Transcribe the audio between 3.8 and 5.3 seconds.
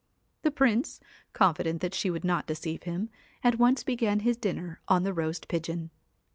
began his dinner on the